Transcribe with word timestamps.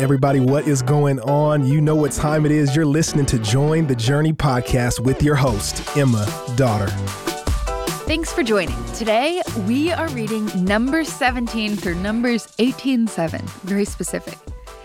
Everybody, 0.00 0.40
what 0.40 0.66
is 0.66 0.80
going 0.80 1.20
on? 1.20 1.66
You 1.66 1.82
know 1.82 1.94
what 1.94 2.12
time 2.12 2.46
it 2.46 2.52
is. 2.52 2.74
You're 2.74 2.86
listening 2.86 3.26
to 3.26 3.38
Join 3.38 3.86
the 3.86 3.94
Journey 3.94 4.32
podcast 4.32 4.98
with 4.98 5.22
your 5.22 5.34
host, 5.34 5.94
Emma 5.94 6.26
Dotter. 6.56 6.86
Thanks 8.06 8.32
for 8.32 8.42
joining. 8.42 8.82
Today, 8.94 9.42
we 9.68 9.92
are 9.92 10.08
reading 10.08 10.46
Numbers 10.64 11.08
17 11.12 11.76
through 11.76 11.96
Numbers 11.96 12.46
18:7, 12.58 13.42
very 13.62 13.84
specific. 13.84 14.38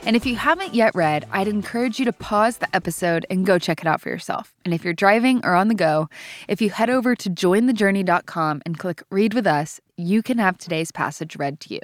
And 0.06 0.18
if 0.18 0.26
you 0.26 0.36
haven't 0.36 0.74
yet 0.74 0.94
read, 0.94 1.26
I'd 1.32 1.48
encourage 1.48 1.98
you 1.98 2.04
to 2.04 2.14
pause 2.14 2.58
the 2.58 2.76
episode 2.76 3.26
and 3.30 3.46
go 3.46 3.58
check 3.58 3.80
it 3.80 3.88
out 3.88 4.02
for 4.02 4.10
yourself. 4.10 4.54
And 4.66 4.74
if 4.74 4.84
you're 4.84 4.94
driving 4.94 5.40
or 5.46 5.56
on 5.56 5.70
the 5.70 5.76
go, 5.76 6.10
if 6.50 6.62
you 6.62 6.72
head 6.72 6.90
over 6.90 7.16
to 7.16 7.30
jointhejourney.com 7.30 8.64
and 8.66 8.78
click 8.78 9.02
Read 9.10 9.34
with 9.34 9.48
Us, 9.48 9.80
you 9.96 10.22
can 10.22 10.40
have 10.40 10.58
today's 10.58 10.92
passage 10.92 11.38
read 11.38 11.62
to 11.62 11.74
you. 11.74 11.80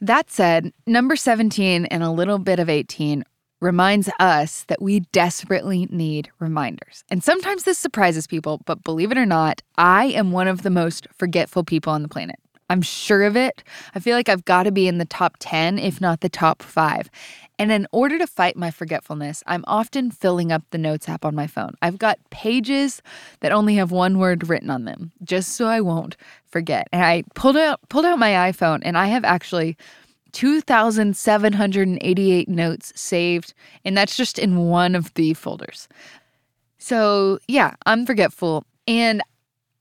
That 0.00 0.30
said, 0.30 0.72
number 0.86 1.14
17 1.14 1.84
and 1.84 2.02
a 2.02 2.10
little 2.10 2.38
bit 2.38 2.58
of 2.58 2.70
18 2.70 3.22
reminds 3.60 4.08
us 4.18 4.64
that 4.68 4.80
we 4.80 5.00
desperately 5.12 5.86
need 5.90 6.30
reminders. 6.38 7.04
And 7.10 7.22
sometimes 7.22 7.64
this 7.64 7.76
surprises 7.76 8.26
people, 8.26 8.62
but 8.64 8.82
believe 8.82 9.12
it 9.12 9.18
or 9.18 9.26
not, 9.26 9.60
I 9.76 10.06
am 10.06 10.32
one 10.32 10.48
of 10.48 10.62
the 10.62 10.70
most 10.70 11.06
forgetful 11.18 11.64
people 11.64 11.92
on 11.92 12.00
the 12.00 12.08
planet. 12.08 12.36
I'm 12.70 12.80
sure 12.80 13.24
of 13.24 13.36
it. 13.36 13.62
I 13.94 13.98
feel 13.98 14.16
like 14.16 14.30
I've 14.30 14.44
got 14.46 14.62
to 14.62 14.72
be 14.72 14.88
in 14.88 14.96
the 14.96 15.04
top 15.04 15.36
10, 15.40 15.78
if 15.78 16.00
not 16.00 16.20
the 16.20 16.28
top 16.30 16.62
five. 16.62 17.10
And 17.60 17.70
in 17.70 17.86
order 17.92 18.18
to 18.18 18.26
fight 18.26 18.56
my 18.56 18.70
forgetfulness, 18.70 19.42
I'm 19.46 19.64
often 19.66 20.10
filling 20.10 20.50
up 20.50 20.62
the 20.70 20.78
notes 20.78 21.10
app 21.10 21.26
on 21.26 21.34
my 21.34 21.46
phone. 21.46 21.74
I've 21.82 21.98
got 21.98 22.18
pages 22.30 23.02
that 23.40 23.52
only 23.52 23.74
have 23.74 23.90
one 23.90 24.16
word 24.16 24.48
written 24.48 24.70
on 24.70 24.86
them, 24.86 25.12
just 25.22 25.56
so 25.56 25.66
I 25.66 25.82
won't 25.82 26.16
forget. 26.46 26.88
And 26.90 27.04
I 27.04 27.22
pulled 27.34 27.58
out 27.58 27.78
pulled 27.90 28.06
out 28.06 28.18
my 28.18 28.50
iPhone 28.50 28.80
and 28.82 28.96
I 28.96 29.08
have 29.08 29.26
actually 29.26 29.76
2,788 30.32 32.48
notes 32.48 32.92
saved, 32.96 33.52
and 33.84 33.94
that's 33.94 34.16
just 34.16 34.38
in 34.38 34.56
one 34.56 34.94
of 34.94 35.12
the 35.12 35.34
folders. 35.34 35.86
So, 36.78 37.40
yeah, 37.46 37.74
I'm 37.84 38.06
forgetful. 38.06 38.64
And 38.88 39.20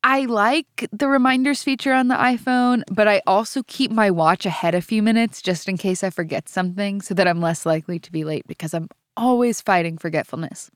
I 0.04 0.26
like 0.26 0.88
the 0.94 1.10
reminders 1.10 1.62
feature 1.62 1.92
on 1.92 2.08
the 2.08 2.16
iPhone, 2.16 2.84
but 2.90 3.08
I 3.10 3.22
also 3.28 3.64
keep 3.64 3.92
my 3.92 4.10
watch 4.10 4.46
ahead 4.46 4.74
a 4.74 4.82
few 4.82 5.04
minutes 5.04 5.42
just 5.42 5.68
in 5.68 5.78
case 5.78 6.04
I 6.06 6.10
forget 6.10 6.48
something 6.48 7.02
so 7.02 7.14
that 7.14 7.28
I'm 7.28 7.42
less 7.42 7.66
likely 7.66 8.00
to 8.00 8.12
be 8.12 8.24
late 8.24 8.48
because 8.48 8.74
I'm 8.74 8.88
always 9.18 9.60
fighting 9.62 9.98
forgetfulness. 9.98 10.72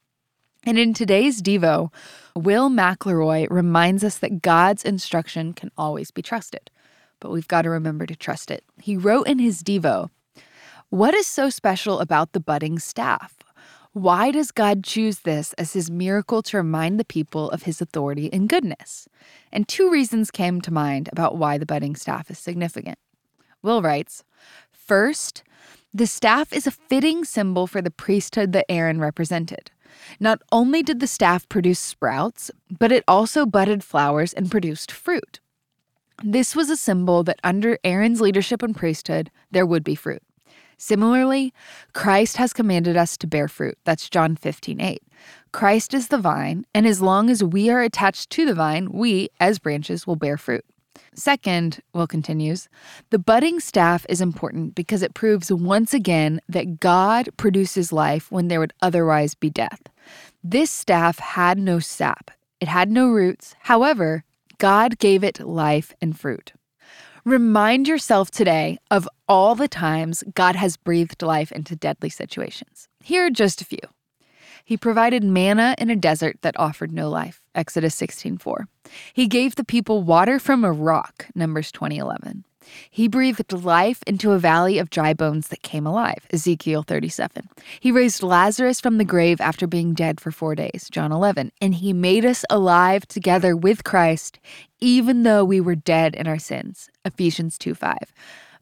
And 0.66 0.77
in 0.77 0.94
today's 0.94 1.41
Devo, 1.41 1.91
Will 2.35 2.69
McElroy 2.69 3.47
reminds 3.49 4.03
us 4.03 4.17
that 4.17 4.41
God's 4.41 4.83
instruction 4.83 5.53
can 5.53 5.71
always 5.77 6.11
be 6.11 6.21
trusted, 6.21 6.69
but 7.21 7.31
we've 7.31 7.47
got 7.47 7.61
to 7.61 7.69
remember 7.69 8.05
to 8.05 8.17
trust 8.17 8.51
it. 8.51 8.66
He 8.81 8.97
wrote 8.97 9.27
in 9.27 9.39
his 9.39 9.63
Devo, 9.63 10.09
What 10.89 11.13
is 11.13 11.27
so 11.27 11.49
special 11.49 11.99
about 11.99 12.33
the 12.33 12.41
budding 12.41 12.77
staff? 12.77 13.42
Why 13.94 14.31
does 14.31 14.49
God 14.49 14.83
choose 14.83 15.19
this 15.19 15.53
as 15.53 15.73
his 15.73 15.91
miracle 15.91 16.41
to 16.44 16.58
remind 16.58 16.99
the 16.99 17.05
people 17.05 17.52
of 17.52 17.63
his 17.63 17.80
authority 17.80 18.27
and 18.33 18.50
goodness? 18.50 19.08
And 19.52 19.67
two 19.67 19.91
reasons 19.91 20.31
came 20.31 20.61
to 20.61 20.73
mind 20.73 21.09
about 21.11 21.38
why 21.38 21.59
the 21.59 21.67
budding 21.67 21.95
staff 21.95 22.31
is 22.31 22.39
significant. 22.39 22.97
Will 23.61 23.83
writes 23.83 24.23
First, 24.72 25.44
the 25.94 26.08
staff 26.08 26.52
is 26.52 26.66
a 26.66 26.72
fitting 26.72 27.23
symbol 27.23 27.67
for 27.67 27.83
the 27.83 27.91
priesthood 27.91 28.52
that 28.53 28.66
Aaron 28.67 29.00
represented. 29.00 29.69
Not 30.19 30.41
only 30.52 30.81
did 30.81 31.00
the 31.00 31.05
staff 31.05 31.47
produce 31.47 31.80
sprouts, 31.80 32.50
but 32.72 32.91
it 32.91 33.03
also 33.07 33.45
budded 33.45 33.83
flowers 33.83 34.33
and 34.33 34.50
produced 34.50 34.91
fruit. 34.91 35.39
This 36.23 36.55
was 36.55 36.72
a 36.72 36.78
symbol 36.78 37.22
that 37.23 37.39
under 37.44 37.78
Aaron's 37.83 38.22
leadership 38.22 38.63
and 38.63 38.75
priesthood, 38.75 39.30
there 39.52 39.67
would 39.67 39.83
be 39.83 39.94
fruit. 39.94 40.23
Similarly, 40.84 41.53
Christ 41.94 42.36
has 42.36 42.52
commanded 42.52 42.98
us 42.98 43.16
to 43.16 43.26
bear 43.26 43.48
fruit. 43.48 43.78
That's 43.86 44.09
John 44.09 44.36
15, 44.36 44.81
8. 44.81 45.02
Christ 45.53 45.94
is 45.94 46.09
the 46.09 46.17
vine, 46.17 46.66
and 46.73 46.86
as 46.86 47.02
long 47.02 47.30
as 47.30 47.42
we 47.42 47.70
are 47.70 47.81
attached 47.81 48.30
to 48.31 48.45
the 48.45 48.53
vine, 48.53 48.92
we, 48.92 49.30
as 49.40 49.59
branches, 49.59 50.06
will 50.06 50.18
bear 50.18 50.35
fruit. 50.38 50.66
Second, 51.16 51.80
Will 51.94 52.06
continues, 52.06 52.68
the 53.12 53.18
budding 53.18 53.62
staff 53.62 54.06
is 54.09 54.19
important 54.19 54.75
because 54.75 55.02
it 55.02 55.13
proves 55.13 55.53
once 55.53 55.94
again 55.94 56.41
that 56.50 56.81
God 56.81 57.30
produces 57.38 57.94
life 57.94 58.30
when 58.30 58.50
there 58.50 58.59
would 58.59 58.74
otherwise 58.81 59.36
be 59.36 59.50
death. 59.50 59.84
This 60.44 60.69
staff 60.69 61.18
had 61.18 61.57
no 61.57 61.80
sap, 61.80 62.30
it 62.59 62.68
had 62.68 62.91
no 62.91 63.07
roots. 63.07 63.56
However, 63.62 64.25
God 64.57 65.00
gave 65.00 65.24
it 65.24 65.40
life 65.40 65.94
and 66.02 66.19
fruit. 66.19 66.52
Remind 67.25 67.88
yourself 67.88 68.31
today 68.31 68.79
of 68.91 69.07
all 69.29 69.56
the 69.56 69.69
times 69.69 70.25
God 70.35 70.57
has 70.57 70.75
breathed 70.75 71.22
life 71.22 71.53
into 71.53 71.73
deadly 71.73 72.09
situations. 72.09 72.89
Here 73.01 73.28
are 73.28 73.29
just 73.29 73.61
a 73.61 73.66
few. 73.66 73.79
He 74.66 74.75
provided 74.75 75.23
manna 75.23 75.73
in 75.78 75.89
a 75.89 75.95
desert 75.95 76.39
that 76.41 76.59
offered 76.59 76.91
no 76.91 77.09
life. 77.09 77.41
Exodus 77.56 77.95
16:4. 77.95 78.67
He 79.13 79.28
gave 79.28 79.56
the 79.56 79.63
people 79.63 80.03
water 80.03 80.38
from 80.38 80.66
a 80.66 80.72
rock. 80.73 81.28
Numbers 81.33 81.72
20:11. 81.72 82.44
He 82.90 83.07
breathed 83.07 83.51
life 83.51 84.01
into 84.07 84.31
a 84.31 84.40
valley 84.40 84.78
of 84.79 84.90
dry 84.90 85.13
bones 85.13 85.50
that 85.50 85.62
came 85.62 85.85
alive. 85.85 86.25
Ezekiel 86.31 86.84
37. 86.84 87.50
He 87.79 87.91
raised 87.91 88.24
Lazarus 88.24 88.79
from 88.79 88.97
the 88.97 89.06
grave 89.06 89.41
after 89.41 89.68
being 89.68 89.94
dead 89.94 90.19
for 90.19 90.31
4 90.31 90.56
days. 90.56 90.88
John 90.91 91.12
11. 91.12 91.51
And 91.62 91.75
he 91.75 91.94
made 91.94 92.25
us 92.25 92.46
alive 92.50 93.07
together 93.07 93.56
with 93.56 93.84
Christ 93.84 94.40
even 94.84 95.24
though 95.24 95.46
we 95.46 95.62
were 95.62 95.75
dead 95.75 96.13
in 96.13 96.28
our 96.28 96.38
sins. 96.38 96.90
Ephesians 97.06 97.57
2 97.57 97.74
5. 97.74 97.97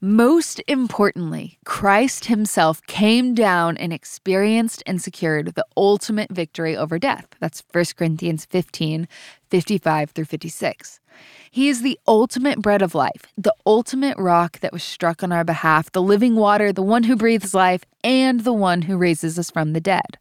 Most 0.04 0.62
importantly, 0.68 1.60
Christ 1.66 2.26
himself 2.26 2.82
came 2.88 3.34
down 3.34 3.78
and 3.78 3.92
experienced 3.92 4.82
and 4.86 5.02
secured 5.02 5.54
the 5.54 5.66
ultimate 5.76 6.32
victory 6.32 6.76
over 6.76 6.98
death. 6.98 7.28
That's 7.40 7.64
1 7.72 7.86
Corinthians 7.98 8.46
15 8.46 9.08
55 9.50 10.12
through 10.12 10.26
56. 10.26 11.01
He 11.50 11.68
is 11.68 11.82
the 11.82 12.00
ultimate 12.08 12.62
bread 12.62 12.82
of 12.82 12.96
life, 12.96 13.26
the 13.38 13.54
ultimate 13.66 14.18
rock 14.18 14.60
that 14.62 14.72
was 14.72 14.84
struck 14.84 15.22
on 15.24 15.32
our 15.32 15.44
behalf, 15.44 15.92
the 15.92 16.02
living 16.02 16.36
water, 16.36 16.72
the 16.72 16.82
one 16.82 17.04
who 17.04 17.16
breathes 17.16 17.54
life, 17.54 17.84
and 18.04 18.42
the 18.42 18.54
one 18.54 18.84
who 18.84 18.98
raises 18.98 19.38
us 19.38 19.52
from 19.52 19.74
the 19.74 19.82
dead. 19.82 20.18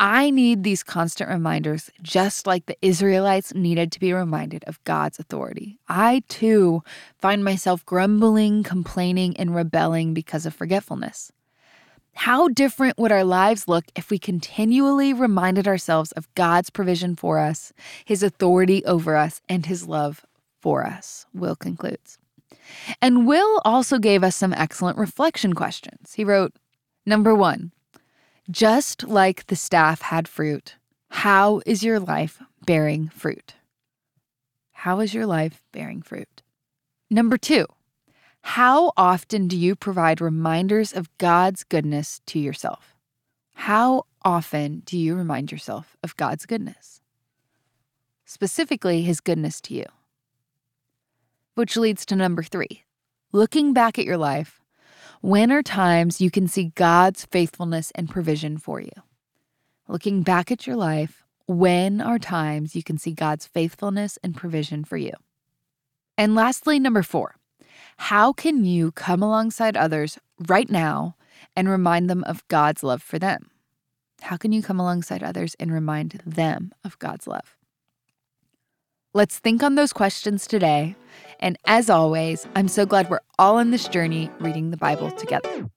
I 0.00 0.30
need 0.30 0.62
these 0.62 0.84
constant 0.84 1.28
reminders, 1.28 1.90
just 2.02 2.46
like 2.46 2.66
the 2.66 2.76
Israelites 2.82 3.52
needed 3.54 3.90
to 3.92 4.00
be 4.00 4.12
reminded 4.12 4.62
of 4.64 4.82
God's 4.84 5.18
authority. 5.18 5.80
I 5.88 6.22
too 6.28 6.84
find 7.18 7.42
myself 7.42 7.84
grumbling, 7.84 8.62
complaining, 8.62 9.36
and 9.36 9.54
rebelling 9.54 10.14
because 10.14 10.46
of 10.46 10.54
forgetfulness. 10.54 11.32
How 12.18 12.48
different 12.48 12.98
would 12.98 13.12
our 13.12 13.22
lives 13.22 13.68
look 13.68 13.84
if 13.94 14.10
we 14.10 14.18
continually 14.18 15.12
reminded 15.12 15.68
ourselves 15.68 16.10
of 16.12 16.28
God's 16.34 16.68
provision 16.68 17.14
for 17.14 17.38
us, 17.38 17.72
His 18.04 18.24
authority 18.24 18.84
over 18.84 19.14
us, 19.14 19.40
and 19.48 19.64
His 19.64 19.86
love 19.86 20.26
for 20.60 20.84
us? 20.84 21.26
Will 21.32 21.54
concludes. 21.54 22.18
And 23.00 23.24
Will 23.24 23.60
also 23.64 24.00
gave 24.00 24.24
us 24.24 24.34
some 24.34 24.52
excellent 24.52 24.98
reflection 24.98 25.52
questions. 25.52 26.14
He 26.14 26.24
wrote, 26.24 26.54
Number 27.06 27.36
one, 27.36 27.70
just 28.50 29.04
like 29.04 29.46
the 29.46 29.54
staff 29.54 30.02
had 30.02 30.26
fruit, 30.26 30.74
how 31.10 31.62
is 31.66 31.84
your 31.84 32.00
life 32.00 32.42
bearing 32.66 33.10
fruit? 33.10 33.54
How 34.72 34.98
is 34.98 35.14
your 35.14 35.24
life 35.24 35.62
bearing 35.70 36.02
fruit? 36.02 36.42
Number 37.10 37.38
two, 37.38 37.66
how 38.52 38.92
often 38.96 39.46
do 39.46 39.58
you 39.58 39.76
provide 39.76 40.22
reminders 40.22 40.94
of 40.94 41.10
God's 41.18 41.64
goodness 41.64 42.22
to 42.28 42.38
yourself? 42.38 42.96
How 43.52 44.06
often 44.24 44.80
do 44.86 44.96
you 44.96 45.14
remind 45.14 45.52
yourself 45.52 45.98
of 46.02 46.16
God's 46.16 46.46
goodness? 46.46 47.02
Specifically, 48.24 49.02
his 49.02 49.20
goodness 49.20 49.60
to 49.60 49.74
you. 49.74 49.84
Which 51.56 51.76
leads 51.76 52.06
to 52.06 52.16
number 52.16 52.42
three 52.42 52.84
looking 53.32 53.74
back 53.74 53.98
at 53.98 54.06
your 54.06 54.16
life, 54.16 54.62
when 55.20 55.52
are 55.52 55.62
times 55.62 56.18
you 56.18 56.30
can 56.30 56.48
see 56.48 56.72
God's 56.74 57.26
faithfulness 57.26 57.92
and 57.94 58.08
provision 58.08 58.56
for 58.56 58.80
you? 58.80 59.02
Looking 59.88 60.22
back 60.22 60.50
at 60.50 60.66
your 60.66 60.76
life, 60.76 61.22
when 61.44 62.00
are 62.00 62.18
times 62.18 62.74
you 62.74 62.82
can 62.82 62.96
see 62.96 63.12
God's 63.12 63.46
faithfulness 63.46 64.18
and 64.22 64.34
provision 64.34 64.84
for 64.84 64.96
you? 64.96 65.12
And 66.16 66.34
lastly, 66.34 66.80
number 66.80 67.02
four, 67.02 67.37
how 67.96 68.32
can 68.32 68.64
you 68.64 68.92
come 68.92 69.22
alongside 69.22 69.76
others 69.76 70.18
right 70.48 70.70
now 70.70 71.16
and 71.56 71.68
remind 71.68 72.08
them 72.08 72.24
of 72.24 72.46
God's 72.48 72.82
love 72.82 73.02
for 73.02 73.18
them? 73.18 73.50
How 74.22 74.36
can 74.36 74.52
you 74.52 74.62
come 74.62 74.80
alongside 74.80 75.22
others 75.22 75.54
and 75.60 75.72
remind 75.72 76.20
them 76.24 76.72
of 76.84 76.98
God's 76.98 77.26
love? 77.26 77.56
Let's 79.14 79.38
think 79.38 79.62
on 79.62 79.74
those 79.74 79.92
questions 79.92 80.46
today. 80.46 80.94
And 81.40 81.56
as 81.64 81.88
always, 81.88 82.46
I'm 82.54 82.68
so 82.68 82.84
glad 82.84 83.10
we're 83.10 83.20
all 83.38 83.56
on 83.56 83.70
this 83.70 83.88
journey 83.88 84.30
reading 84.38 84.70
the 84.70 84.76
Bible 84.76 85.10
together. 85.10 85.68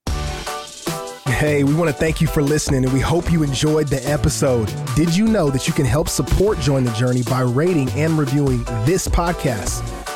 Hey, 1.25 1.63
we 1.63 1.74
want 1.74 1.89
to 1.89 1.95
thank 1.95 2.21
you 2.21 2.27
for 2.27 2.44
listening 2.44 2.83
and 2.83 2.94
we 2.94 3.00
hope 3.00 3.31
you 3.31 3.42
enjoyed 3.42 3.88
the 3.88 4.07
episode. 4.07 4.71
Did 4.95 5.15
you 5.15 5.25
know 5.25 5.50
that 5.50 5.68
you 5.68 5.74
can 5.74 5.86
help 5.86 6.07
support 6.07 6.59
Join 6.59 6.83
the 6.83 6.92
Journey 6.92 7.24
by 7.24 7.42
rating 7.42 7.89
and 7.92 8.18
reviewing 8.18 8.63
this 8.86 9.07
podcast? 9.07 9.81